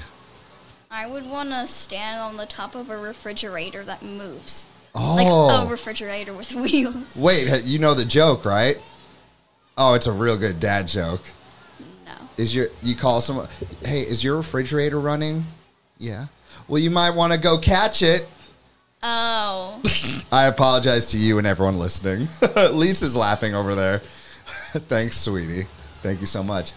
I 0.92 1.08
would 1.08 1.30
want 1.30 1.50
to 1.50 1.68
stand 1.68 2.22
on 2.22 2.38
the 2.38 2.46
top 2.46 2.76
of 2.76 2.90
a 2.90 2.98
refrigerator 2.98 3.84
that 3.84 4.04
moves. 4.04 4.68
Oh. 4.94 5.16
Like 5.16 5.28
a 5.28 5.68
oh. 5.68 5.70
refrigerator 5.70 6.34
with 6.34 6.52
wheels. 6.56 7.16
Wait, 7.18 7.64
you 7.66 7.80
know 7.80 7.94
the 7.94 8.06
joke, 8.06 8.46
right? 8.46 8.82
Oh, 9.78 9.94
it's 9.94 10.08
a 10.08 10.12
real 10.12 10.38
good 10.38 10.60
dad 10.60 10.88
joke. 10.88 11.22
No. 12.06 12.14
Is 12.38 12.56
your 12.56 12.68
you 12.82 12.96
call 12.96 13.20
someone? 13.20 13.50
Hey, 13.84 14.02
is 14.02 14.24
your 14.24 14.38
refrigerator 14.38 15.00
running? 15.00 15.44
Yeah. 15.98 16.28
Well, 16.68 16.82
you 16.82 16.90
might 16.90 17.12
want 17.12 17.34
to 17.34 17.40
go 17.40 17.58
catch 17.58 18.02
it. 18.02 18.28
Oh. 19.08 19.80
I 20.32 20.48
apologize 20.48 21.06
to 21.08 21.18
you 21.18 21.38
and 21.38 21.46
everyone 21.46 21.78
listening. 21.78 22.28
Lisa's 22.72 23.16
laughing 23.16 23.54
over 23.54 23.76
there. 23.76 24.00
Thanks, 24.90 25.18
sweetie. 25.18 25.68
Thank 26.02 26.22
you 26.22 26.26
so 26.26 26.42
much. 26.42 26.72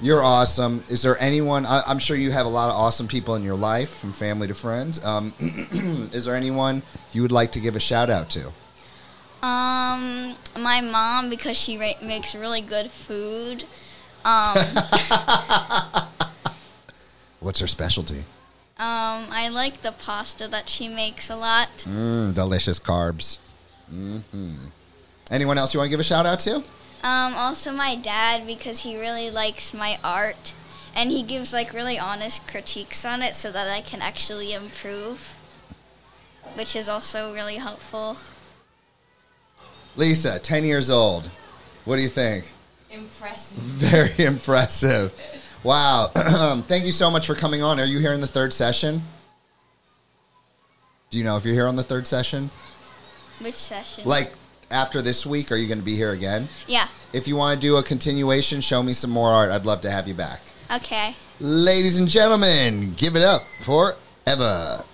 You're 0.00 0.22
awesome. 0.22 0.84
Is 0.88 1.02
there 1.02 1.20
anyone? 1.20 1.66
I, 1.66 1.82
I'm 1.84 1.98
sure 1.98 2.16
you 2.16 2.30
have 2.30 2.46
a 2.46 2.48
lot 2.48 2.68
of 2.68 2.76
awesome 2.76 3.08
people 3.08 3.34
in 3.34 3.42
your 3.42 3.56
life, 3.56 3.90
from 3.90 4.12
family 4.12 4.46
to 4.46 4.54
friends. 4.54 5.04
Um, 5.04 5.34
is 5.40 6.26
there 6.26 6.36
anyone 6.36 6.82
you 7.12 7.22
would 7.22 7.32
like 7.32 7.50
to 7.52 7.60
give 7.60 7.74
a 7.74 7.80
shout 7.80 8.10
out 8.10 8.30
to? 8.30 8.46
Um, 9.44 10.36
my 10.56 10.80
mom 10.80 11.30
because 11.30 11.56
she 11.56 11.78
ra- 11.78 12.00
makes 12.00 12.34
really 12.36 12.60
good 12.60 12.92
food. 12.92 13.64
Um, 14.24 14.56
What's 17.40 17.58
her 17.58 17.66
specialty? 17.66 18.24
Um, 18.78 19.28
I 19.30 19.48
like 19.50 19.82
the 19.82 19.92
pasta 19.92 20.48
that 20.48 20.68
she 20.68 20.88
makes 20.88 21.30
a 21.30 21.36
lot. 21.36 21.68
Mmm, 21.88 22.34
delicious 22.34 22.78
carbs. 22.78 23.38
hmm 23.88 24.20
Anyone 25.30 25.58
else 25.58 25.74
you 25.74 25.78
want 25.80 25.88
to 25.88 25.90
give 25.90 26.00
a 26.00 26.04
shout 26.04 26.26
out 26.26 26.40
to? 26.40 26.56
Um, 27.02 27.34
also 27.34 27.72
my 27.72 27.96
dad 27.96 28.46
because 28.46 28.80
he 28.82 28.98
really 28.98 29.30
likes 29.30 29.72
my 29.74 29.98
art, 30.04 30.54
and 30.94 31.10
he 31.10 31.22
gives 31.22 31.52
like 31.52 31.72
really 31.72 31.98
honest 31.98 32.46
critiques 32.46 33.04
on 33.04 33.22
it 33.22 33.34
so 33.34 33.50
that 33.50 33.68
I 33.68 33.80
can 33.80 34.00
actually 34.02 34.52
improve, 34.52 35.36
which 36.54 36.76
is 36.76 36.88
also 36.88 37.32
really 37.34 37.56
helpful. 37.56 38.18
Lisa, 39.96 40.38
10 40.38 40.64
years 40.64 40.90
old. 40.90 41.30
What 41.86 41.96
do 41.96 42.02
you 42.02 42.08
think? 42.08 42.44
Impressive. 42.90 43.58
Very 43.58 44.24
impressive. 44.26 45.12
Wow. 45.66 46.12
Thank 46.68 46.84
you 46.86 46.92
so 46.92 47.10
much 47.10 47.26
for 47.26 47.34
coming 47.34 47.60
on. 47.60 47.80
Are 47.80 47.84
you 47.84 47.98
here 47.98 48.12
in 48.12 48.20
the 48.20 48.28
third 48.28 48.52
session? 48.52 49.02
Do 51.10 51.18
you 51.18 51.24
know 51.24 51.36
if 51.36 51.44
you're 51.44 51.54
here 51.54 51.66
on 51.66 51.74
the 51.74 51.82
third 51.82 52.06
session? 52.06 52.50
Which 53.40 53.56
session? 53.56 54.04
Like 54.04 54.32
after 54.70 55.02
this 55.02 55.26
week, 55.26 55.50
are 55.50 55.56
you 55.56 55.66
going 55.66 55.80
to 55.80 55.84
be 55.84 55.96
here 55.96 56.12
again? 56.12 56.48
Yeah. 56.68 56.86
If 57.12 57.26
you 57.26 57.34
want 57.34 57.60
to 57.60 57.60
do 57.60 57.78
a 57.78 57.82
continuation, 57.82 58.60
show 58.60 58.80
me 58.80 58.92
some 58.92 59.10
more 59.10 59.30
art. 59.30 59.50
I'd 59.50 59.66
love 59.66 59.80
to 59.80 59.90
have 59.90 60.06
you 60.06 60.14
back. 60.14 60.40
Okay. 60.72 61.16
Ladies 61.40 61.98
and 61.98 62.06
gentlemen, 62.06 62.94
give 62.96 63.16
it 63.16 63.22
up 63.22 63.42
for 63.62 63.96
Eva. 64.24 64.84